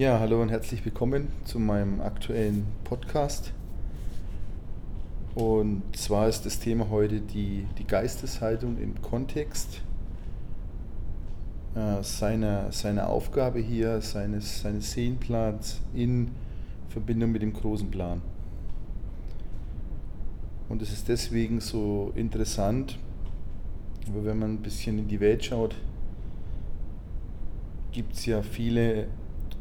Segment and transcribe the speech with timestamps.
[0.00, 3.52] Ja, hallo und herzlich willkommen zu meinem aktuellen Podcast.
[5.34, 9.82] Und zwar ist das Thema heute die, die Geisteshaltung im Kontext
[11.74, 16.30] äh, seiner, seiner Aufgabe hier, seines, seines Seelenplans in
[16.88, 18.22] Verbindung mit dem großen Plan.
[20.70, 22.98] Und es ist deswegen so interessant,
[24.08, 25.74] aber wenn man ein bisschen in die Welt schaut,
[27.92, 29.08] gibt es ja viele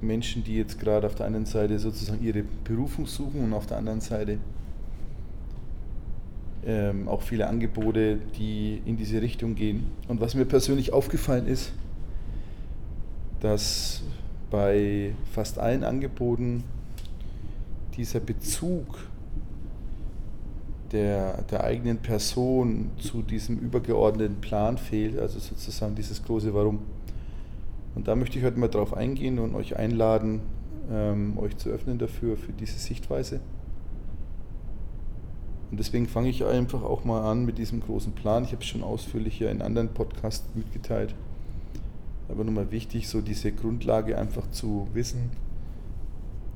[0.01, 3.77] Menschen, die jetzt gerade auf der einen Seite sozusagen ihre Berufung suchen und auf der
[3.77, 4.37] anderen Seite
[6.65, 9.85] ähm, auch viele Angebote, die in diese Richtung gehen.
[10.07, 11.71] Und was mir persönlich aufgefallen ist,
[13.39, 14.03] dass
[14.49, 16.63] bei fast allen Angeboten
[17.95, 18.97] dieser Bezug
[20.91, 26.79] der, der eigenen Person zu diesem übergeordneten Plan fehlt, also sozusagen dieses große Warum.
[27.99, 30.39] Und da möchte ich heute mal drauf eingehen und euch einladen,
[30.89, 33.41] ähm, euch zu öffnen dafür, für diese Sichtweise.
[35.69, 38.45] Und deswegen fange ich einfach auch mal an mit diesem großen Plan.
[38.45, 41.13] Ich habe es schon ausführlicher in anderen Podcasts mitgeteilt.
[42.29, 45.31] Aber nochmal wichtig, so diese Grundlage einfach zu wissen,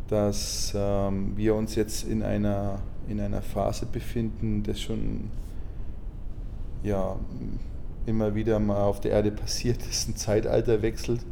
[0.07, 5.29] dass ähm, wir uns jetzt in einer, in einer Phase befinden, das schon
[6.83, 7.17] ja,
[8.05, 11.25] immer wieder mal auf der Erde passiert ist, ein Zeitalter wechselt.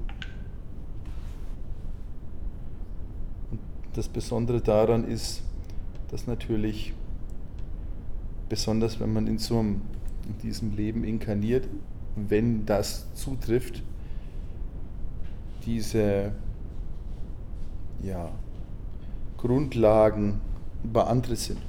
[3.93, 5.41] Das Besondere daran ist,
[6.09, 6.93] dass natürlich,
[8.49, 9.81] besonders wenn man in so einem,
[10.27, 11.67] in diesem Leben inkarniert,
[12.15, 13.81] wenn das zutrifft,
[15.65, 16.33] diese
[18.03, 18.31] ja,
[19.37, 20.41] Grundlagen
[20.83, 21.59] über andere sind.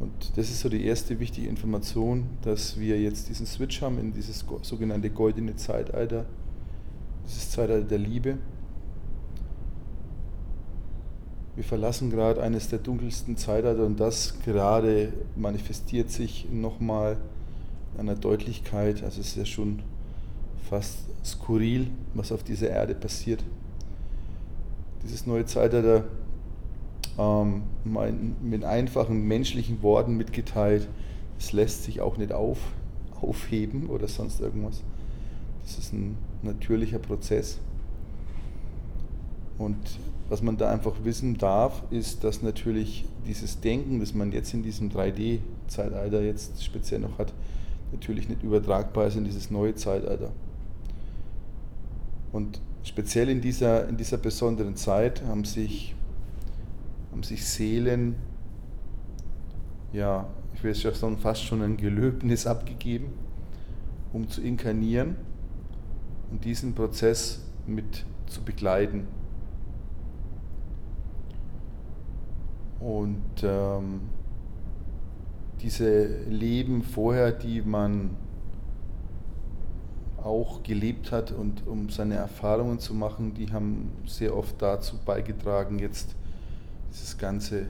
[0.00, 4.12] Und das ist so die erste wichtige Information, dass wir jetzt diesen Switch haben in
[4.12, 6.24] dieses sogenannte goldene Zeitalter,
[7.26, 8.38] dieses Zeitalter der Liebe.
[11.58, 17.16] Wir verlassen gerade eines der dunkelsten Zeitalter und das gerade manifestiert sich nochmal
[17.94, 19.02] in einer Deutlichkeit.
[19.02, 19.80] Also es ist ja schon
[20.70, 23.42] fast skurril, was auf dieser Erde passiert.
[25.02, 26.04] Dieses neue Zeitalter
[27.18, 27.64] ähm,
[28.40, 30.86] mit einfachen menschlichen Worten mitgeteilt,
[31.40, 32.58] es lässt sich auch nicht auf,
[33.20, 34.84] aufheben oder sonst irgendwas.
[35.64, 37.58] Das ist ein natürlicher Prozess.
[39.58, 39.76] Und
[40.28, 44.62] was man da einfach wissen darf, ist, dass natürlich dieses Denken, das man jetzt in
[44.62, 47.32] diesem 3D-Zeitalter jetzt speziell noch hat,
[47.92, 50.30] natürlich nicht übertragbar ist in dieses neue Zeitalter.
[52.30, 55.94] Und speziell in dieser, in dieser besonderen Zeit haben sich
[57.18, 58.14] haben sich Seelen,
[59.92, 63.12] ja, ich will jetzt sagen, fast schon ein Gelöbnis abgegeben,
[64.12, 65.16] um zu inkarnieren
[66.30, 69.08] und diesen Prozess mit zu begleiten.
[72.80, 74.00] Und ähm,
[75.60, 78.16] diese Leben vorher, die man
[80.22, 85.78] auch gelebt hat und um seine Erfahrungen zu machen, die haben sehr oft dazu beigetragen,
[85.78, 86.14] jetzt
[86.90, 87.66] dieses ganze,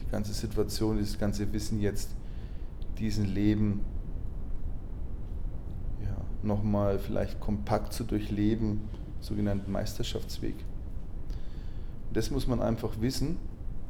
[0.00, 2.10] die ganze Situation, dieses ganze Wissen jetzt,
[2.98, 3.80] diesen Leben
[6.02, 8.88] ja, nochmal vielleicht kompakt zu durchleben,
[9.20, 10.54] sogenannten Meisterschaftsweg.
[12.12, 13.36] Das muss man einfach wissen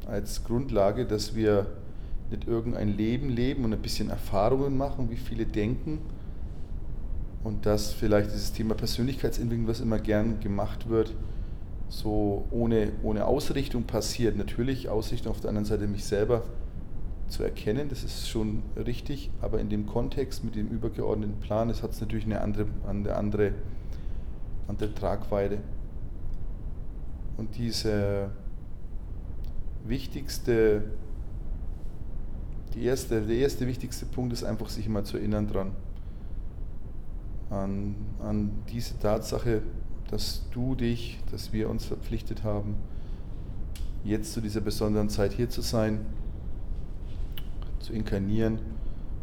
[0.05, 1.67] als Grundlage, dass wir
[2.29, 5.99] nicht irgendein Leben leben und ein bisschen Erfahrungen machen, wie viele denken,
[7.43, 11.13] und dass vielleicht dieses Thema Persönlichkeitsentwicklung, was immer gern gemacht wird,
[11.87, 14.35] so ohne, ohne Ausrichtung passiert.
[14.35, 16.43] Natürlich Ausrichtung auf der anderen Seite mich selber
[17.29, 21.83] zu erkennen, das ist schon richtig, aber in dem Kontext mit dem übergeordneten Plan, das
[21.83, 23.51] hat es natürlich eine andere, eine andere,
[24.67, 25.59] andere Tragweite.
[27.37, 28.29] Und diese
[29.89, 30.83] wichtigste,
[32.73, 35.71] die erste, der erste wichtigste Punkt ist einfach, sich immer zu erinnern dran.
[37.49, 39.61] An, an diese Tatsache,
[40.11, 42.75] dass du dich, dass wir uns verpflichtet haben,
[44.03, 46.05] jetzt zu dieser besonderen Zeit hier zu sein,
[47.79, 48.59] zu inkarnieren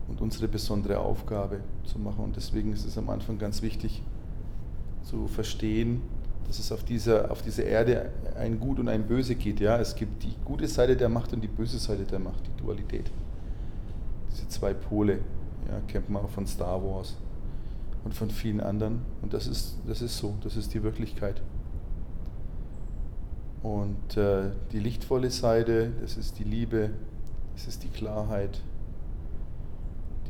[0.08, 2.24] und unsere besondere Aufgabe zu machen.
[2.24, 4.02] Und deswegen ist es am Anfang ganz wichtig
[5.02, 6.02] zu verstehen,
[6.46, 9.60] dass es auf dieser, auf dieser Erde ein Gut und ein Böse geht.
[9.60, 9.78] Ja?
[9.78, 13.10] Es gibt die gute Seite der Macht und die böse Seite der Macht, die Dualität.
[14.30, 15.18] Diese zwei Pole
[15.68, 17.16] ja, kennt man auch von Star Wars
[18.04, 19.00] und von vielen anderen.
[19.22, 21.40] Und das ist, das ist so, das ist die Wirklichkeit.
[23.62, 26.90] Und äh, die lichtvolle Seite, das ist die Liebe,
[27.54, 28.60] das ist die Klarheit.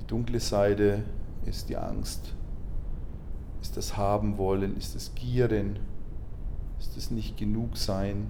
[0.01, 1.03] Die dunkle Seite
[1.45, 2.33] ist die Angst,
[3.61, 5.81] ist das Haben wollen, ist das Gieren,
[6.85, 8.27] ist das nicht genug sein.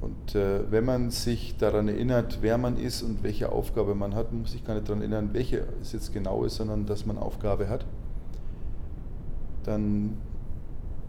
[0.00, 4.32] Und äh, wenn man sich daran erinnert, wer man ist und welche Aufgabe man hat,
[4.32, 7.68] muss sich gar nicht daran erinnern, welche es jetzt genau ist, sondern dass man Aufgabe
[7.68, 7.84] hat,
[9.64, 10.16] dann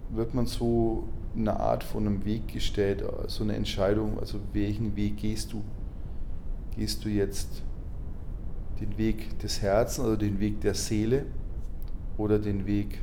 [0.10, 1.04] wird man so
[1.38, 5.64] eine Art von einem Weg gestellt, so eine Entscheidung, also welchen Weg gehst du?
[6.76, 7.64] Gehst du jetzt
[8.82, 11.26] den Weg des Herzens, also den Weg der Seele
[12.18, 13.00] oder den Weg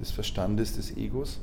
[0.00, 1.40] des Verstandes, des Egos?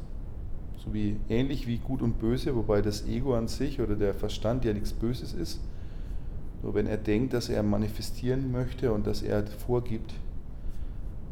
[0.84, 4.66] So wie ähnlich wie gut und böse, wobei das Ego an sich oder der Verstand
[4.66, 5.60] ja nichts Böses ist.
[6.64, 10.14] Nur wenn er denkt, dass er manifestieren möchte und dass er vorgibt,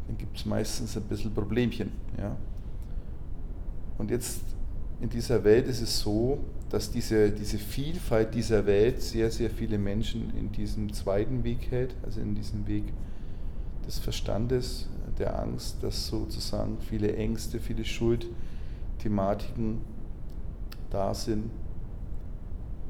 [0.06, 1.92] dann gibt es meistens ein bisschen Problemchen.
[2.18, 2.36] Ja?
[3.98, 4.40] Und jetzt
[5.00, 6.38] in dieser Welt ist es so,
[6.68, 11.94] dass diese, diese Vielfalt dieser Welt sehr, sehr viele Menschen in diesem zweiten Weg hält,
[12.02, 12.84] also in diesem Weg
[13.90, 14.88] des Verstandes,
[15.18, 19.80] der Angst, dass sozusagen viele Ängste, viele Schuldthematiken
[20.90, 21.50] da sind,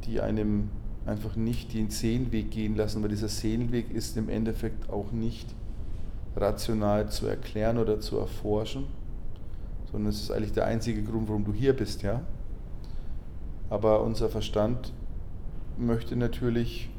[0.05, 0.69] die einem
[1.07, 5.55] einfach nicht den Seelenweg gehen lassen, weil dieser Seelenweg ist im Endeffekt auch nicht
[6.37, 8.85] rational zu erklären oder zu erforschen,
[9.91, 12.21] sondern es ist eigentlich der einzige Grund, warum du hier bist, ja.
[13.71, 14.93] Aber unser Verstand
[15.79, 16.90] möchte natürlich,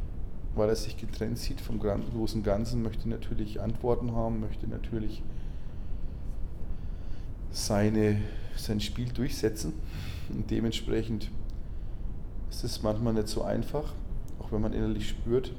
[0.55, 5.23] weil er sich getrennt sieht vom großen Ganzen, möchte natürlich Antworten haben, möchte natürlich
[7.51, 8.21] seine,
[8.57, 9.73] sein Spiel durchsetzen.
[10.29, 11.29] Und dementsprechend
[12.49, 13.93] ist es manchmal nicht so einfach,
[14.39, 15.53] auch wenn man innerlich spürt,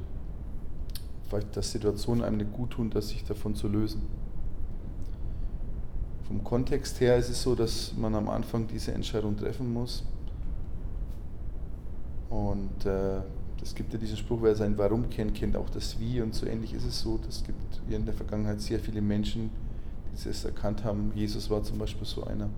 [1.29, 4.03] vielleicht dass Situationen einem nicht gut tun, dass sich davon zu lösen.
[6.27, 10.05] Vom Kontext her ist es so, dass man am Anfang diese Entscheidung treffen muss
[12.31, 13.21] und äh,
[13.63, 16.21] es gibt ja diesen Spruch, wer sein Warum kennt, kennt auch das Wie.
[16.21, 17.21] Und so ähnlich ist es so.
[17.29, 19.51] Es gibt in der Vergangenheit sehr viele Menschen,
[20.13, 21.13] die es erkannt haben.
[21.15, 22.51] Jesus war zum Beispiel so einer.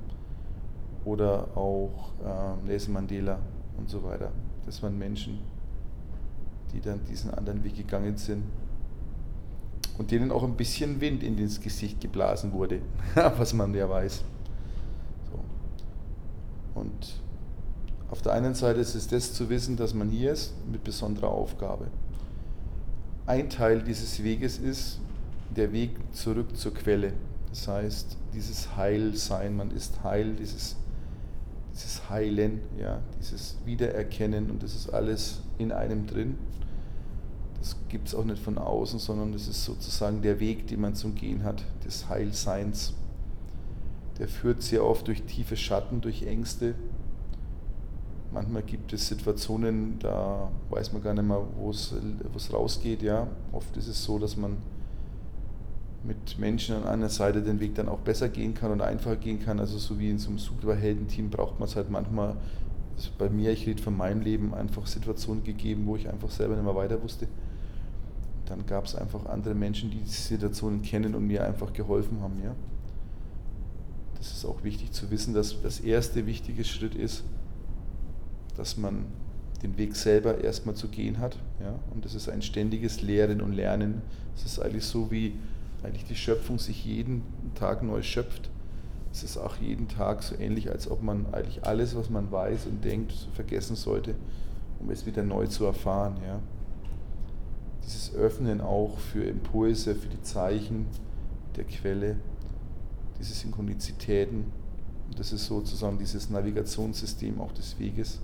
[1.05, 3.39] Oder auch äh, Nelson Mandela
[3.77, 4.33] und so weiter.
[4.65, 5.41] Das waren Menschen,
[6.73, 8.45] die dann diesen anderen Weg gegangen sind.
[9.99, 12.81] Und denen auch ein bisschen Wind in das Gesicht geblasen wurde,
[13.15, 14.25] was man ja weiß.
[15.31, 16.81] So.
[16.81, 17.21] Und
[18.15, 21.31] auf der einen Seite ist es das zu wissen, dass man hier ist mit besonderer
[21.31, 21.89] Aufgabe.
[23.27, 25.01] Ein Teil dieses Weges ist
[25.57, 27.15] der Weg zurück zur Quelle.
[27.51, 30.77] Das heißt, dieses Heilsein, man ist heil, dieses,
[31.73, 36.39] dieses Heilen, ja, dieses Wiedererkennen und das ist alles in einem drin.
[37.59, 40.95] Das gibt es auch nicht von außen, sondern das ist sozusagen der Weg, den man
[40.95, 42.95] zum Gehen hat, des Heilseins.
[44.21, 46.77] Der führt sehr oft durch tiefe Schatten, durch Ängste,
[48.35, 51.95] Manchmal gibt es Situationen, da weiß man gar nicht mehr, wo es
[52.53, 53.01] rausgeht.
[53.01, 53.29] Ja.
[53.53, 54.57] Oft ist es so, dass man
[56.03, 59.39] mit Menschen an einer Seite den Weg dann auch besser gehen kann und einfacher gehen
[59.39, 59.61] kann.
[59.61, 62.37] Also so wie in so einem Superheldenteam braucht man es halt manchmal,
[62.97, 66.57] also bei mir, ich rede von meinem Leben, einfach Situationen gegeben, wo ich einfach selber
[66.57, 67.29] nicht mehr weiter wusste.
[68.47, 72.43] Dann gab es einfach andere Menschen, die diese Situationen kennen und mir einfach geholfen haben.
[72.43, 72.55] Ja.
[74.19, 77.23] Das ist auch wichtig zu wissen, dass das erste wichtige Schritt ist,
[78.57, 79.07] dass man
[79.63, 81.39] den Weg selber erstmal zu gehen hat.
[81.61, 81.75] Ja?
[81.93, 84.03] Und das ist ein ständiges Lehren und Lernen.
[84.37, 85.35] Es ist eigentlich so, wie
[85.83, 87.23] eigentlich die Schöpfung sich jeden
[87.55, 88.51] Tag neu schöpft.
[89.13, 92.67] Es ist auch jeden Tag so ähnlich, als ob man eigentlich alles, was man weiß
[92.67, 94.15] und denkt, vergessen sollte,
[94.81, 96.17] um es wieder neu zu erfahren.
[96.27, 96.41] Ja?
[97.85, 100.87] Dieses Öffnen auch für Impulse, für die Zeichen
[101.57, 102.17] der Quelle,
[103.19, 104.47] diese Synchronizitäten.
[105.17, 108.21] Das ist sozusagen dieses Navigationssystem auch des Weges.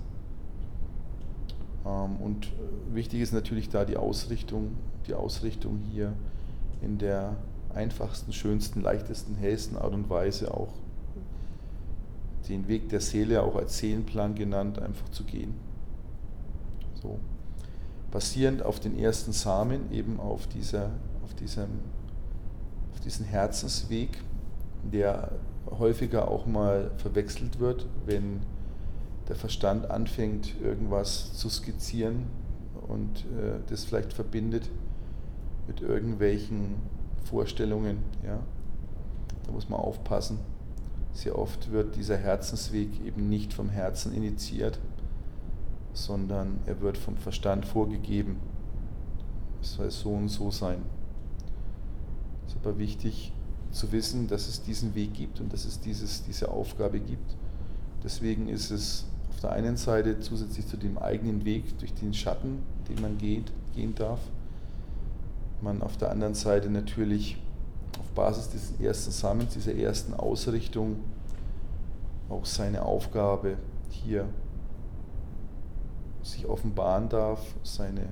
[1.85, 2.51] Ähm, und
[2.93, 4.75] wichtig ist natürlich da die Ausrichtung,
[5.07, 6.13] die Ausrichtung hier
[6.81, 7.35] in der
[7.73, 10.73] einfachsten, schönsten, leichtesten, hellsten Art und Weise auch
[12.49, 15.53] den Weg der Seele, auch als Seelenplan genannt, einfach zu gehen.
[17.01, 17.19] So.
[18.11, 20.89] Basierend auf den ersten Samen, eben auf, dieser,
[21.23, 21.69] auf, diesem,
[22.91, 24.09] auf diesen Herzensweg,
[24.91, 25.31] der
[25.79, 28.41] häufiger auch mal verwechselt wird, wenn
[29.31, 32.25] der Verstand anfängt, irgendwas zu skizzieren
[32.89, 34.69] und äh, das vielleicht verbindet
[35.67, 36.75] mit irgendwelchen
[37.23, 37.99] Vorstellungen.
[38.25, 38.41] Ja?
[39.45, 40.37] Da muss man aufpassen.
[41.13, 44.79] Sehr oft wird dieser Herzensweg eben nicht vom Herzen initiiert,
[45.93, 48.35] sondern er wird vom Verstand vorgegeben.
[49.61, 50.81] Es soll so und so sein.
[52.45, 53.31] Es ist aber wichtig
[53.71, 57.37] zu wissen, dass es diesen Weg gibt und dass es dieses, diese Aufgabe gibt.
[58.03, 62.59] Deswegen ist es auf der einen Seite zusätzlich zu dem eigenen Weg durch den Schatten,
[62.89, 64.19] den man geht, gehen darf,
[65.61, 67.41] man auf der anderen Seite natürlich
[67.97, 70.97] auf Basis des ersten Samens, dieser ersten Ausrichtung
[72.29, 73.55] auch seine Aufgabe
[73.89, 74.25] hier
[76.23, 78.09] sich offenbaren darf, seine,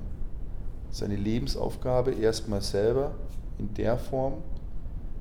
[0.90, 3.12] seine Lebensaufgabe erstmal selber
[3.58, 4.34] in der Form,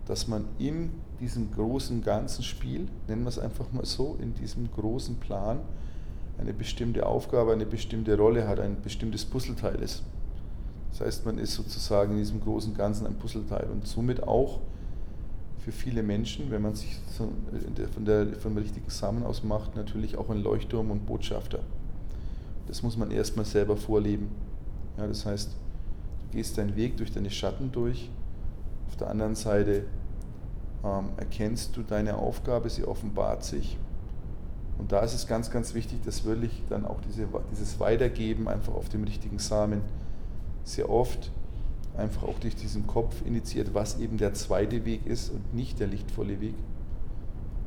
[0.05, 4.71] dass man in diesem großen ganzen Spiel, nennen wir es einfach mal so, in diesem
[4.71, 5.59] großen Plan
[6.39, 10.03] eine bestimmte Aufgabe, eine bestimmte Rolle hat, ein bestimmtes Puzzleteil ist.
[10.91, 14.59] Das heißt, man ist sozusagen in diesem großen Ganzen ein Puzzleteil und somit auch
[15.59, 17.29] für viele Menschen, wenn man sich von
[18.05, 21.59] der, von der richtigen Samen aus macht, natürlich auch ein Leuchtturm und Botschafter.
[22.67, 24.29] Das muss man erstmal selber vorleben.
[24.97, 28.09] Ja, das heißt, du gehst deinen Weg durch deine Schatten durch.
[28.87, 29.85] Auf der anderen Seite
[30.83, 33.77] ähm, erkennst du deine Aufgabe, sie offenbart sich.
[34.79, 38.73] Und da ist es ganz, ganz wichtig, dass wirklich dann auch diese, dieses Weitergeben einfach
[38.73, 39.81] auf dem richtigen Samen
[40.63, 41.31] sehr oft
[41.97, 45.87] einfach auch durch diesen Kopf initiiert, was eben der zweite Weg ist und nicht der
[45.87, 46.55] lichtvolle Weg.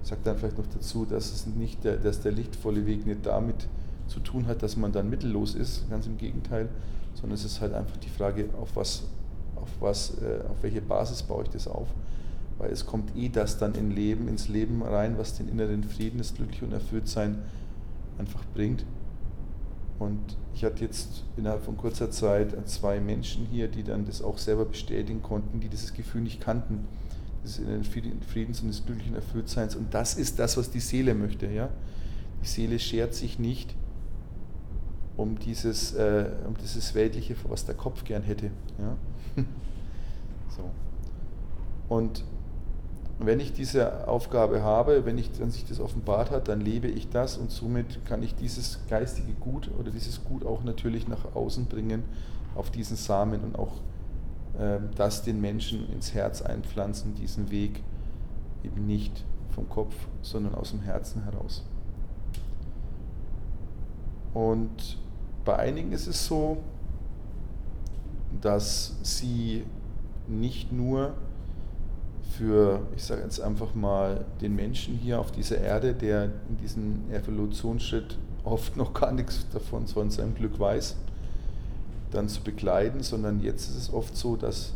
[0.03, 3.27] Ich sage dann vielleicht noch dazu, dass, es nicht der, dass der lichtvolle Weg nicht
[3.27, 3.69] damit
[4.09, 6.69] zu tun hat, dass man dann mittellos ist, ganz im Gegenteil,
[7.15, 9.05] sondern es ist halt einfach die Frage, auf was,
[9.57, 11.89] auf was, äh, auf welche Basis baue ich das auf.
[12.63, 16.19] Weil es kommt eh das dann in Leben, ins Leben rein, was den inneren Frieden,
[16.19, 17.39] das Glückliche und Erfülltsein
[18.19, 18.85] einfach bringt.
[19.99, 24.39] Und ich hatte jetzt innerhalb von kurzer Zeit zwei Menschen hier, die dann das auch
[24.39, 26.87] selber bestätigen konnten, die dieses Gefühl nicht kannten,
[27.43, 29.75] des inneren Friedens und des glücklichen Erfülltseins.
[29.75, 31.47] Und das ist das, was die Seele möchte.
[31.47, 31.69] Ja?
[32.43, 33.75] Die Seele schert sich nicht
[35.17, 38.53] um dieses, äh, um dieses Weltliche, was der Kopf gern hätte.
[38.79, 38.97] Ja?
[40.57, 40.71] so.
[41.89, 42.25] Und
[43.27, 47.11] wenn ich diese Aufgabe habe, wenn ich, wenn sich das offenbart hat, dann lebe ich
[47.11, 51.67] das und somit kann ich dieses geistige Gut oder dieses Gut auch natürlich nach außen
[51.67, 52.05] bringen
[52.55, 53.75] auf diesen Samen und auch
[54.59, 57.83] äh, das den Menschen ins Herz einpflanzen, diesen Weg
[58.65, 61.65] eben nicht vom Kopf, sondern aus dem Herzen heraus.
[64.35, 64.99] Und
[65.45, 66.59] bei einigen ist es so,
[68.41, 69.65] dass sie
[70.27, 71.15] nicht nur
[72.31, 77.11] für, ich sage jetzt einfach mal, den Menschen hier auf dieser Erde, der in diesem
[77.11, 80.97] Evolutionsschritt oft noch gar nichts davon von seinem Glück weiß,
[82.11, 84.73] dann zu begleiten, sondern jetzt ist es oft so, dass,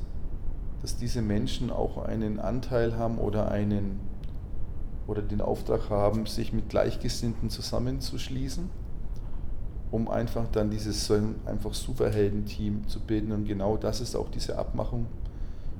[0.82, 4.00] dass diese Menschen auch einen Anteil haben oder einen
[5.06, 8.68] oder den Auftrag haben, sich mit Gleichgesinnten zusammenzuschließen
[9.90, 11.10] um einfach dann dieses
[11.46, 13.32] einfach Superhelden-Team zu bilden.
[13.32, 15.06] Und genau das ist auch diese Abmachung.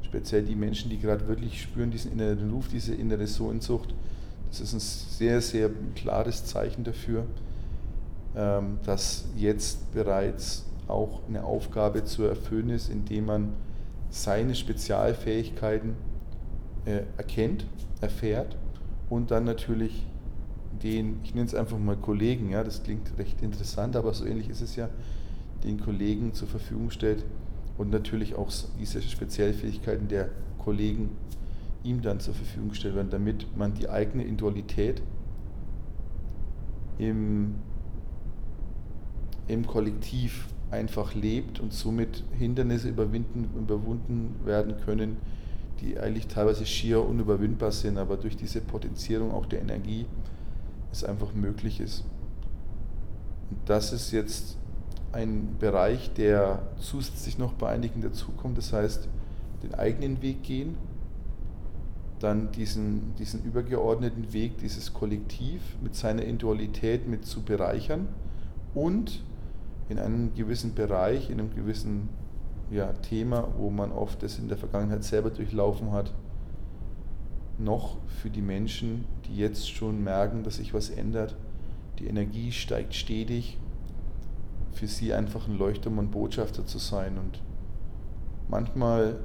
[0.07, 3.93] Speziell die Menschen, die gerade wirklich spüren, diesen inneren Ruf, diese innere Sehnsucht.
[4.49, 7.27] Das ist ein sehr, sehr klares Zeichen dafür,
[8.37, 13.53] ähm, dass jetzt bereits auch eine Aufgabe zu erfüllen ist, indem man
[14.11, 15.95] seine Spezialfähigkeiten
[16.85, 17.67] äh, erkennt,
[18.01, 18.57] erfährt
[19.11, 20.07] und dann natürlich
[20.85, 24.49] den, ich nenne es einfach mal Kollegen, ja, das klingt recht interessant, aber so ähnlich
[24.51, 24.89] ist es ja,
[25.65, 27.25] den Kollegen zur Verfügung stellt
[27.79, 31.11] und natürlich auch diese Spezialfähigkeiten der Kollegen
[31.85, 35.03] ihm dann zur Verfügung gestellt werden, damit man die eigene Individualität
[36.99, 37.55] im,
[39.47, 45.19] im Kollektiv einfach lebt und somit Hindernisse überwinden, überwunden werden können,
[45.81, 50.07] die eigentlich teilweise schier unüberwindbar sind, aber durch diese Potenzierung auch der Energie
[50.91, 52.05] es einfach möglich ist.
[53.51, 54.57] Und das ist jetzt
[55.17, 59.09] ein Bereich, der zusätzlich noch bei einigen dazukommt, das heißt,
[59.63, 60.77] den eigenen Weg gehen,
[62.21, 68.09] dann diesen, diesen übergeordneten Weg, dieses Kollektiv mit seiner Individualität mit zu bereichern
[68.75, 69.23] und
[69.89, 72.09] in einem gewissen Bereich, in einem gewissen
[72.71, 76.13] ja, Thema, wo man oft das in der Vergangenheit selber durchlaufen hat,
[77.59, 81.37] noch für die Menschen, die jetzt schon merken, dass sich was ändert.
[81.99, 83.59] Die Energie steigt stetig,
[84.77, 87.19] für sie einfach ein Leuchtturm und Botschafter zu sein.
[87.19, 87.41] Und
[88.49, 89.17] manchmal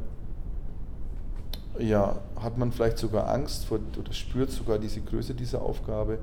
[1.80, 6.20] ja, hat man vielleicht sogar Angst vor, oder spürt sogar diese Größe dieser Aufgabe.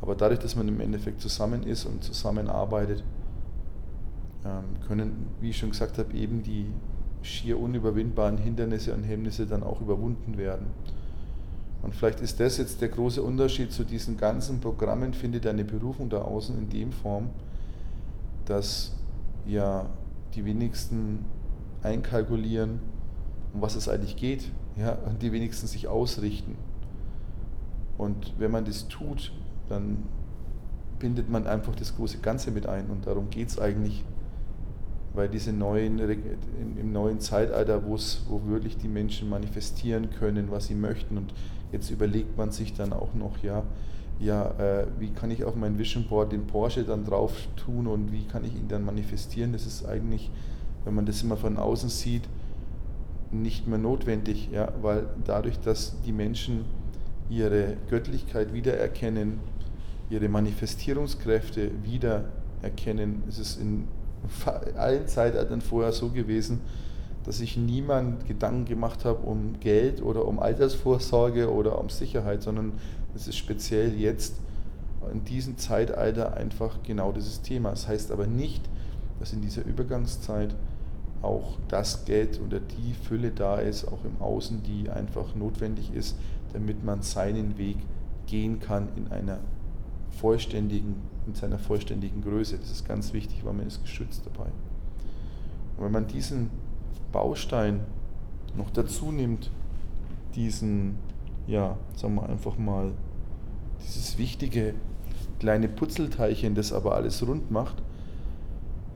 [0.00, 3.02] Aber dadurch, dass man im Endeffekt zusammen ist und zusammenarbeitet,
[4.44, 6.66] ähm, können, wie ich schon gesagt habe, eben die
[7.22, 10.66] schier unüberwindbaren Hindernisse und Hemmnisse dann auch überwunden werden.
[11.82, 16.08] Und vielleicht ist das jetzt der große Unterschied zu diesen ganzen Programmen, findet eine Berufung
[16.08, 17.30] da außen in dem Form,
[18.46, 18.92] dass
[19.46, 19.86] ja
[20.34, 21.24] die wenigsten
[21.82, 22.80] einkalkulieren,
[23.52, 26.56] um was es eigentlich geht, ja, und die wenigsten sich ausrichten.
[27.96, 29.32] Und wenn man das tut,
[29.68, 30.04] dann
[30.98, 34.04] bindet man einfach das große Ganze mit ein und darum geht es eigentlich
[35.16, 37.96] weil diese neuen, im neuen Zeitalter, wo
[38.46, 41.16] wirklich die Menschen manifestieren können, was sie möchten.
[41.16, 41.32] Und
[41.72, 43.62] jetzt überlegt man sich dann auch noch, ja,
[44.18, 48.12] ja, äh, wie kann ich auf mein Vision Board den Porsche dann drauf tun und
[48.12, 49.52] wie kann ich ihn dann manifestieren?
[49.52, 50.30] Das ist eigentlich,
[50.84, 52.22] wenn man das immer von außen sieht,
[53.30, 56.64] nicht mehr notwendig, ja, weil dadurch, dass die Menschen
[57.28, 59.40] ihre Göttlichkeit wiedererkennen,
[60.08, 63.88] ihre Manifestierungskräfte wiedererkennen, ist es in
[64.76, 66.60] allen Zeitaltern vorher so gewesen,
[67.26, 72.74] dass sich niemand Gedanken gemacht hat um Geld oder um Altersvorsorge oder um Sicherheit, sondern
[73.16, 74.36] es ist speziell jetzt
[75.12, 77.70] in diesem Zeitalter einfach genau dieses Thema.
[77.70, 78.62] Das heißt aber nicht,
[79.18, 80.54] dass in dieser Übergangszeit
[81.22, 86.16] auch das Geld oder die Fülle da ist, auch im Außen, die einfach notwendig ist,
[86.52, 87.78] damit man seinen Weg
[88.26, 89.38] gehen kann in einer
[90.20, 92.56] vollständigen, in seiner vollständigen Größe.
[92.58, 94.50] Das ist ganz wichtig, weil man ist geschützt dabei.
[95.76, 96.50] Und wenn man diesen
[97.12, 97.80] Baustein
[98.56, 99.50] noch dazu nimmt,
[100.34, 100.98] diesen,
[101.46, 102.92] ja, sagen wir einfach mal,
[103.82, 104.74] dieses wichtige
[105.38, 107.82] kleine Putzelteilchen, das aber alles rund macht,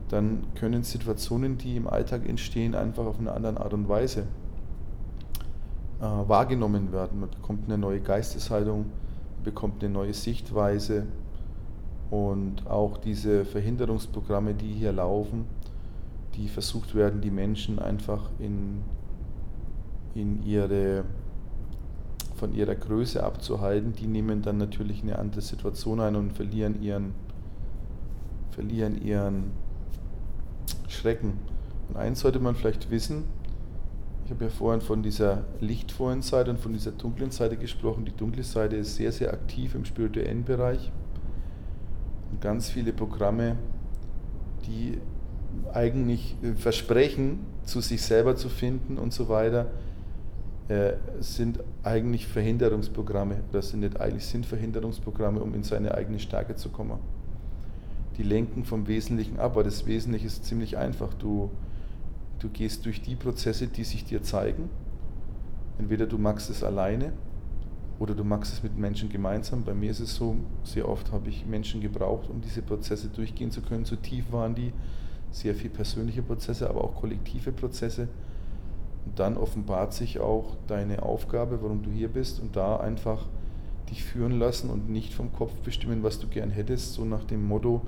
[0.09, 4.23] dann können Situationen, die im Alltag entstehen, einfach auf eine andere Art und Weise
[5.99, 7.21] äh, wahrgenommen werden.
[7.21, 8.85] Man bekommt eine neue Geisteshaltung,
[9.43, 11.05] bekommt eine neue Sichtweise
[12.09, 15.45] und auch diese Verhinderungsprogramme, die hier laufen,
[16.35, 18.83] die versucht werden, die Menschen einfach in,
[20.15, 21.03] in ihre,
[22.35, 27.13] von ihrer Größe abzuhalten, die nehmen dann natürlich eine andere Situation ein und verlieren ihren,
[28.51, 29.51] verlieren ihren
[30.87, 31.33] Schrecken.
[31.89, 33.25] Und eins sollte man vielleicht wissen,
[34.31, 38.05] ich habe ja vorhin von dieser lichtvollen Seite und von dieser dunklen Seite gesprochen.
[38.05, 40.89] Die dunkle Seite ist sehr, sehr aktiv im spirituellen Bereich.
[42.31, 43.57] Und ganz viele Programme,
[44.65, 44.99] die
[45.73, 49.67] eigentlich äh, versprechen, zu sich selber zu finden und so weiter,
[50.67, 53.37] äh, sind eigentlich Verhinderungsprogramme.
[53.51, 56.99] Das sind nicht eigentlich sind Verhinderungsprogramme, um in seine eigene Stärke zu kommen.
[58.17, 61.13] Die lenken vom Wesentlichen ab, aber das Wesentliche ist ziemlich einfach.
[61.13, 61.49] Du
[62.41, 64.69] Du gehst durch die Prozesse, die sich dir zeigen.
[65.77, 67.13] Entweder du magst es alleine
[67.99, 69.63] oder du magst es mit Menschen gemeinsam.
[69.63, 73.51] Bei mir ist es so, sehr oft habe ich Menschen gebraucht, um diese Prozesse durchgehen
[73.51, 73.85] zu können.
[73.85, 74.73] So tief waren die,
[75.31, 78.07] sehr viel persönliche Prozesse, aber auch kollektive Prozesse.
[79.05, 83.25] Und dann offenbart sich auch deine Aufgabe, warum du hier bist und da einfach
[83.89, 87.45] dich führen lassen und nicht vom Kopf bestimmen, was du gern hättest, so nach dem
[87.47, 87.81] Motto,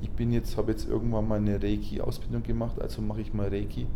[0.00, 3.86] ich bin jetzt, habe jetzt irgendwann mal eine Reiki-Ausbildung gemacht, also mache ich mal Reiki,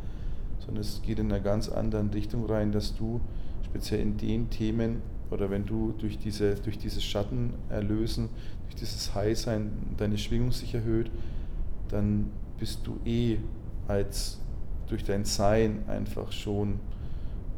[0.58, 3.20] sondern es geht in einer ganz anderen Richtung rein, dass du
[3.64, 8.30] speziell in den Themen oder wenn du durch, diese, durch dieses Schatten erlösen,
[8.64, 11.11] durch dieses High-Sein deine Schwingung sich erhöht,
[11.88, 13.38] dann bist du eh
[13.86, 14.40] als
[14.88, 16.80] durch dein Sein einfach schon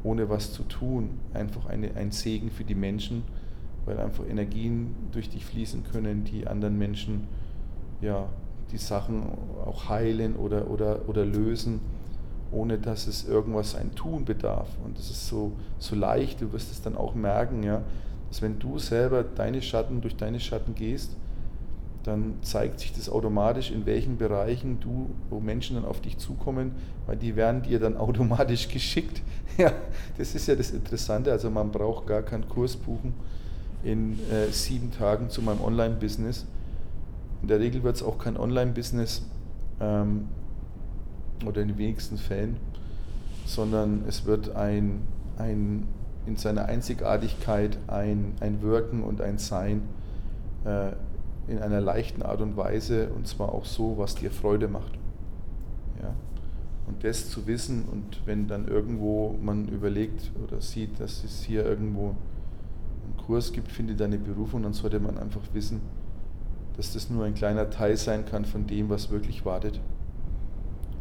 [0.03, 3.23] ohne was zu tun, einfach eine, ein Segen für die Menschen,
[3.85, 7.29] weil einfach Energien durch dich fließen können, die anderen Menschen
[8.01, 8.29] ja,
[8.73, 9.25] die Sachen
[9.65, 11.81] auch heilen oder, oder, oder lösen,
[12.53, 14.69] ohne dass es irgendwas ein Tun bedarf.
[14.85, 17.83] Und das ist so, so leicht, du wirst es dann auch merken, ja,
[18.29, 21.17] dass wenn du selber deine Schatten durch deine Schatten gehst,
[22.03, 26.73] dann zeigt sich das automatisch, in welchen Bereichen du, wo Menschen dann auf dich zukommen,
[27.07, 29.23] weil die werden dir dann automatisch geschickt.
[29.59, 29.73] Ja,
[30.17, 31.31] das ist ja das Interessante.
[31.31, 33.13] Also man braucht gar keinen Kurs buchen
[33.83, 36.47] in äh, sieben Tagen zu meinem Online-Business
[37.43, 39.23] in der Regel wird es auch kein Online-Business
[39.81, 40.29] ähm,
[41.47, 42.57] oder in den wenigsten Fällen,
[43.47, 45.03] sondern es wird ein,
[45.39, 45.89] ein
[46.27, 49.83] in seiner Einzigartigkeit ein, ein Wirken und ein Sein
[50.65, 50.93] äh,
[51.51, 54.93] in einer leichten Art und Weise und zwar auch so, was dir Freude macht.
[56.01, 56.15] Ja?
[56.87, 61.65] Und das zu wissen und wenn dann irgendwo man überlegt oder sieht, dass es hier
[61.65, 62.15] irgendwo
[63.05, 65.81] einen Kurs gibt, finde deine Berufung, dann sollte man einfach wissen,
[66.77, 69.81] dass das nur ein kleiner Teil sein kann von dem, was wirklich wartet.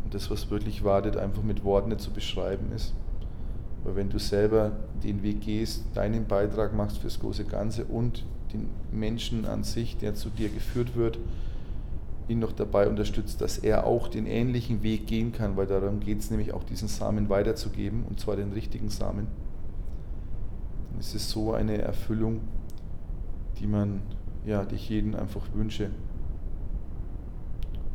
[0.04, 2.94] Und das, was wirklich wartet, einfach mit Worten nicht zu beschreiben ist.
[3.84, 4.72] Aber wenn du selber
[5.04, 10.16] den Weg gehst, deinen Beitrag machst fürs große Ganze und den Menschen an sich, der
[10.16, 11.20] zu dir geführt wird,
[12.28, 16.20] ihn noch dabei unterstützt, dass er auch den ähnlichen Weg gehen kann, weil darum geht
[16.20, 19.28] es nämlich auch, diesen Samen weiterzugeben, und zwar den richtigen Samen.
[20.92, 22.42] Dann ist es so eine Erfüllung,
[23.60, 24.02] die man
[24.46, 25.90] ja, die jeden einfach wünsche.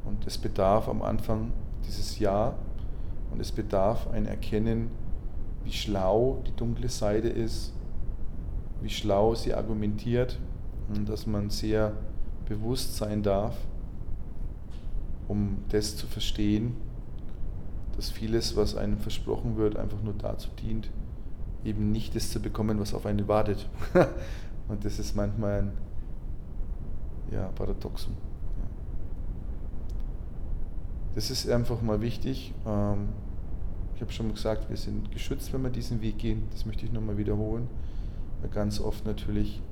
[0.04, 1.52] Und es bedarf am Anfang
[1.86, 2.56] dieses Jahr
[3.32, 4.90] und es bedarf ein Erkennen,
[5.64, 7.72] wie schlau die dunkle Seite ist,
[8.82, 10.38] wie schlau sie argumentiert
[10.88, 11.92] und dass man sehr
[12.46, 13.56] bewusst sein darf,
[15.28, 16.76] um das zu verstehen,
[17.96, 20.90] dass vieles, was einem versprochen wird, einfach nur dazu dient,
[21.64, 23.68] eben nicht das zu bekommen, was auf einen wartet.
[24.68, 25.72] und das ist manchmal ein
[27.32, 28.14] ja, Paradoxum.
[31.14, 32.52] Das ist einfach mal wichtig.
[32.66, 33.08] Ähm,
[33.94, 36.42] ich habe schon mal gesagt, wir sind geschützt, wenn wir diesen Weg gehen.
[36.50, 37.68] Das möchte ich nochmal wiederholen.
[38.40, 39.62] Weil ganz oft natürlich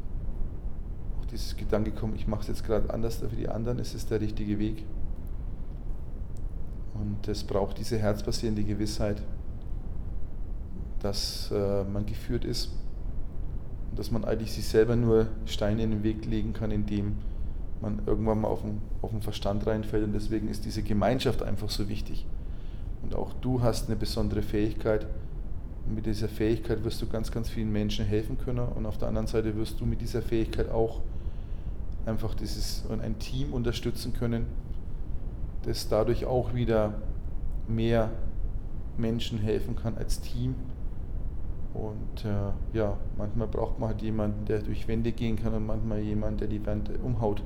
[1.20, 4.06] auch dieses Gedanke kommt, ich mache es jetzt gerade anders für die anderen, ist es
[4.06, 4.84] der richtige Weg.
[6.94, 9.22] Und es braucht diese herzbasierende Gewissheit,
[11.00, 12.70] dass äh, man geführt ist
[13.90, 17.16] und dass man eigentlich sich selber nur Steine in den Weg legen kann, indem
[17.80, 20.04] man irgendwann mal auf den, auf den Verstand reinfällt.
[20.04, 22.24] Und deswegen ist diese Gemeinschaft einfach so wichtig.
[23.02, 25.06] Und auch du hast eine besondere Fähigkeit.
[25.86, 28.60] Und mit dieser Fähigkeit wirst du ganz, ganz vielen Menschen helfen können.
[28.60, 31.00] Und auf der anderen Seite wirst du mit dieser Fähigkeit auch
[32.06, 34.46] einfach dieses, ein Team unterstützen können,
[35.62, 36.94] das dadurch auch wieder
[37.68, 38.10] mehr
[38.96, 40.54] Menschen helfen kann als Team.
[41.74, 46.00] Und äh, ja, manchmal braucht man halt jemanden, der durch Wände gehen kann und manchmal
[46.00, 47.42] jemanden, der die Wände umhaut.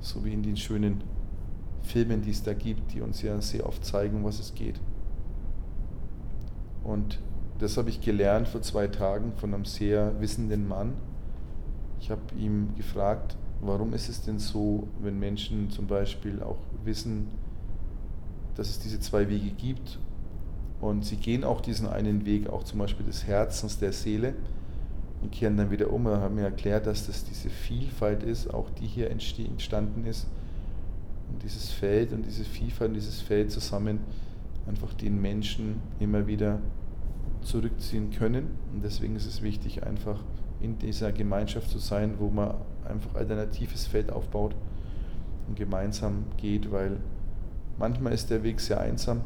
[0.00, 1.02] So wie in den schönen
[1.82, 4.80] Filmen, die es da gibt, die uns ja sehr oft zeigen, was es geht.
[6.84, 7.18] Und
[7.58, 10.94] das habe ich gelernt vor zwei Tagen von einem sehr wissenden Mann.
[12.00, 17.28] Ich habe ihm gefragt, warum ist es denn so, wenn Menschen zum Beispiel auch wissen,
[18.54, 19.98] dass es diese zwei Wege gibt
[20.80, 24.34] und sie gehen auch diesen einen Weg, auch zum Beispiel des Herzens, der Seele
[25.22, 26.04] und kehren dann wieder um.
[26.04, 30.26] Wir haben mir erklärt, dass das diese Vielfalt ist, auch die hier entstanden ist.
[31.38, 34.00] Und dieses Feld und diese Vielfalt und dieses Feld zusammen
[34.66, 36.58] einfach den Menschen immer wieder
[37.42, 38.48] zurückziehen können.
[38.74, 40.18] Und deswegen ist es wichtig, einfach
[40.58, 44.56] in dieser Gemeinschaft zu sein, wo man einfach alternatives Feld aufbaut
[45.46, 46.96] und gemeinsam geht, weil
[47.78, 49.20] manchmal ist der Weg sehr einsam.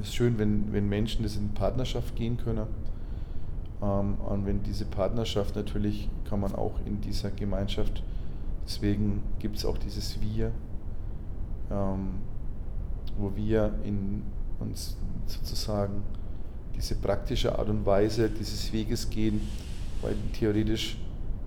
[0.00, 2.66] Es ist schön, wenn, wenn Menschen das in Partnerschaft gehen können.
[3.80, 8.02] Ähm, und wenn diese Partnerschaft natürlich, kann man auch in dieser Gemeinschaft,
[8.66, 10.50] deswegen gibt es auch dieses Wir,
[11.70, 12.14] ähm,
[13.16, 14.22] wo wir in
[14.58, 16.02] uns sozusagen
[16.74, 19.40] diese praktische Art und Weise dieses Weges gehen,
[20.02, 20.98] weil theoretisch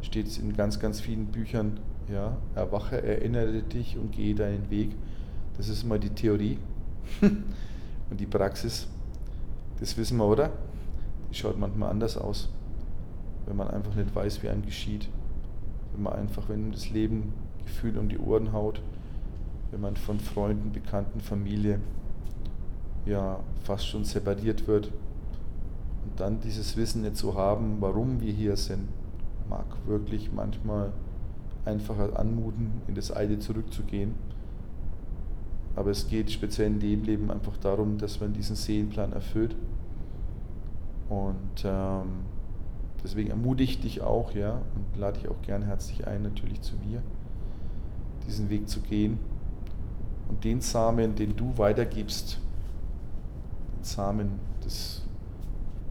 [0.01, 1.79] steht es in ganz, ganz vielen Büchern,
[2.11, 4.95] ja, erwache, erinnere dich und gehe deinen Weg.
[5.57, 6.57] Das ist mal die Theorie.
[7.21, 8.87] und die Praxis,
[9.79, 10.51] das wissen wir, oder?
[11.29, 12.49] Die schaut manchmal anders aus,
[13.45, 15.07] wenn man einfach nicht weiß, wie einem geschieht.
[15.93, 17.33] Wenn man einfach, wenn das Leben
[17.65, 18.81] Gefühl um die Ohren haut,
[19.71, 21.79] wenn man von Freunden, Bekannten, Familie
[23.05, 28.57] ja fast schon separiert wird und dann dieses Wissen nicht zu haben, warum wir hier
[28.57, 28.87] sind,
[29.49, 30.91] mag wirklich manchmal
[31.65, 34.15] einfacher anmuten, in das Alte zurückzugehen.
[35.75, 39.55] Aber es geht speziell in dem Leben einfach darum, dass man diesen Seelenplan erfüllt.
[41.09, 42.25] Und ähm,
[43.03, 46.75] deswegen ermutige ich dich auch, ja, und lade dich auch gern herzlich ein, natürlich zu
[46.75, 47.01] mir,
[48.27, 49.19] diesen Weg zu gehen.
[50.27, 52.39] Und den Samen, den du weitergibst,
[53.77, 55.03] den Samen des,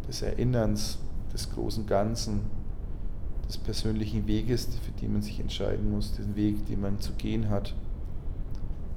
[0.06, 0.98] des Erinnerns,
[1.32, 2.42] des großen Ganzen,
[3.48, 7.48] des persönlichen Weges, für den man sich entscheiden muss, den Weg, den man zu gehen
[7.48, 7.74] hat,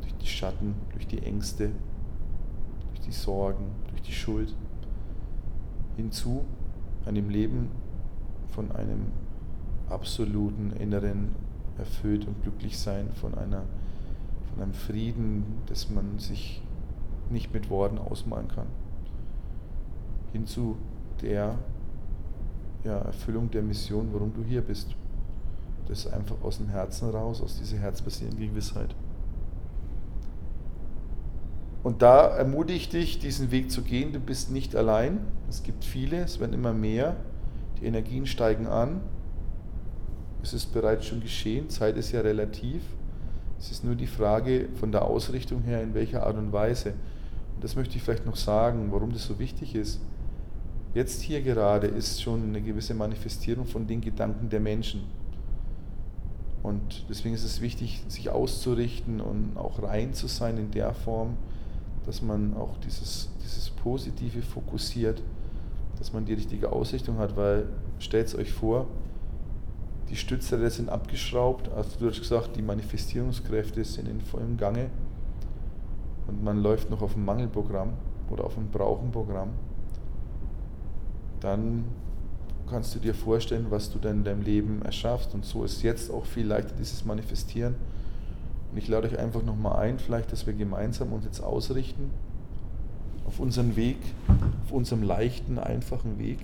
[0.01, 1.71] durch die Schatten, durch die Ängste,
[2.89, 4.53] durch die Sorgen, durch die Schuld,
[5.95, 6.43] hinzu
[7.05, 7.69] einem Leben
[8.51, 9.07] von einem
[9.89, 11.35] absoluten inneren
[11.77, 13.63] Erfüllt und Glücklichsein, von, einer,
[14.53, 16.61] von einem Frieden, das man sich
[17.29, 18.67] nicht mit Worten ausmalen kann,
[20.33, 20.77] hinzu
[21.21, 21.57] der
[22.83, 24.95] ja, Erfüllung der Mission, warum du hier bist.
[25.87, 28.95] Das einfach aus dem Herzen raus, aus dieser herzbasierenden Gewissheit.
[31.83, 34.13] Und da ermutige ich dich, diesen Weg zu gehen.
[34.13, 35.19] Du bist nicht allein.
[35.49, 37.15] Es gibt viele, es werden immer mehr.
[37.81, 39.01] Die Energien steigen an.
[40.43, 41.69] Es ist bereits schon geschehen.
[41.69, 42.83] Zeit ist ja relativ.
[43.59, 46.93] Es ist nur die Frage von der Ausrichtung her, in welcher Art und Weise.
[47.55, 50.01] Und das möchte ich vielleicht noch sagen, warum das so wichtig ist.
[50.93, 55.03] Jetzt hier gerade ist schon eine gewisse Manifestierung von den Gedanken der Menschen.
[56.63, 61.37] Und deswegen ist es wichtig, sich auszurichten und auch rein zu sein in der Form,
[62.05, 65.21] dass man auch dieses, dieses Positive fokussiert,
[66.01, 67.67] dass man die richtige Ausrichtung hat, weil
[67.99, 68.87] stellt es euch vor,
[70.09, 74.89] die Stützräder sind abgeschraubt, also du hast gesagt, die Manifestierungskräfte sind in vollem Gange
[76.27, 77.93] und man läuft noch auf ein Mangelprogramm
[78.31, 79.51] oder auf ein Brauchenprogramm
[81.41, 81.85] dann
[82.69, 85.33] kannst du dir vorstellen, was du dann in deinem Leben erschaffst.
[85.33, 87.75] Und so ist jetzt auch viel leichter dieses Manifestieren.
[88.71, 92.11] Und ich lade euch einfach nochmal ein, vielleicht, dass wir gemeinsam uns jetzt ausrichten
[93.25, 93.97] auf unseren Weg,
[94.63, 96.39] auf unserem leichten, einfachen Weg.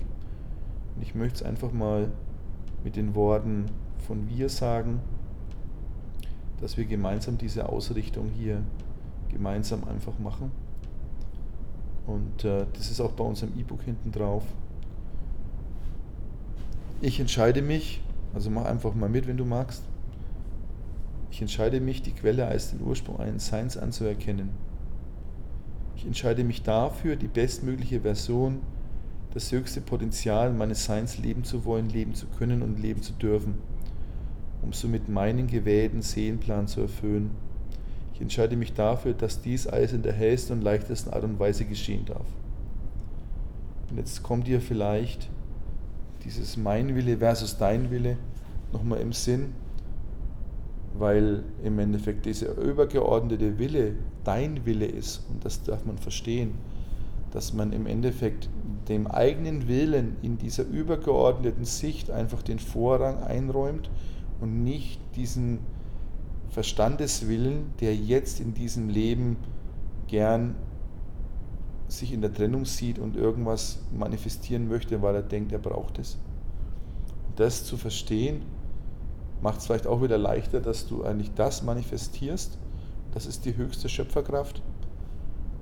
[0.95, 2.09] Und ich möchte es einfach mal
[2.83, 3.65] mit den Worten
[4.07, 4.99] von wir sagen.
[6.59, 8.63] dass wir gemeinsam diese Ausrichtung hier
[9.29, 10.51] gemeinsam einfach machen.
[12.05, 14.43] Und äh, das ist auch bei unserem E-Book hinten drauf.
[17.01, 18.01] Ich entscheide mich,
[18.33, 19.83] also mach einfach mal mit, wenn du magst.
[21.29, 24.49] Ich entscheide mich, die Quelle als den Ursprung eines Seins anzuerkennen.
[25.97, 28.59] Ich entscheide mich dafür, die bestmögliche Version,
[29.33, 33.55] das höchste Potenzial meines Seins leben zu wollen, leben zu können und leben zu dürfen,
[34.61, 37.31] um somit meinen gewählten Seelenplan zu erfüllen.
[38.13, 41.65] Ich entscheide mich dafür, dass dies alles in der hellsten und leichtesten Art und Weise
[41.65, 42.27] geschehen darf.
[43.89, 45.29] Und jetzt kommt dir vielleicht
[46.25, 48.17] dieses Mein Wille versus Dein Wille
[48.71, 49.55] nochmal im Sinn,
[50.95, 53.95] weil im Endeffekt dieser übergeordnete Wille
[54.27, 55.25] dein Wille ist.
[55.29, 56.55] Und das darf man verstehen,
[57.31, 58.49] dass man im Endeffekt
[58.89, 63.89] dem eigenen Willen in dieser übergeordneten Sicht einfach den Vorrang einräumt
[64.39, 65.59] und nicht diesen
[66.49, 69.37] Verstandeswillen, der jetzt in diesem Leben
[70.07, 70.55] gern
[71.87, 76.17] sich in der Trennung sieht und irgendwas manifestieren möchte, weil er denkt, er braucht es.
[77.35, 78.41] Das zu verstehen,
[79.41, 82.57] macht es vielleicht auch wieder leichter, dass du eigentlich das manifestierst.
[83.13, 84.61] Das ist die höchste Schöpferkraft,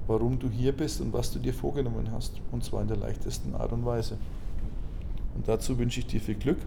[0.08, 2.42] warum du hier bist und was du dir vorgenommen hast.
[2.52, 4.18] Und zwar in der leichtesten Art und Weise.
[5.36, 6.60] Und dazu wünsche ich dir viel Glück.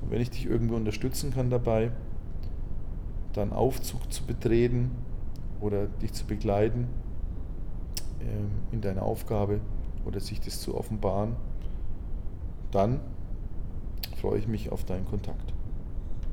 [0.00, 1.92] Und wenn ich dich irgendwo unterstützen kann dabei,
[3.32, 4.90] dann Aufzug zu betreten
[5.60, 6.88] oder dich zu begleiten
[8.20, 9.60] ähm, in deiner Aufgabe
[10.04, 11.36] oder sich das zu offenbaren,
[12.70, 13.00] dann
[14.20, 15.51] freue ich mich auf deinen Kontakt.